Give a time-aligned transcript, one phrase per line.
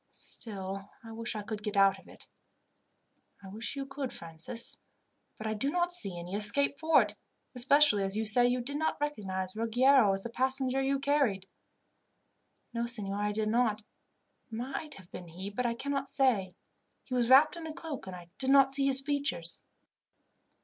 [0.09, 2.27] Still, I wish I could get out of it."
[3.43, 4.79] "I wish you could, Francis,
[5.37, 7.15] but I do not see any escape for it,
[7.53, 11.47] especially as you say you did not recognize Ruggiero as the passenger you carried."
[12.73, 13.81] "No, signor, I did not.
[14.47, 16.55] It might have been he, but I cannot say.
[17.03, 19.65] He was wrapped in a cloak, and I did not see his features."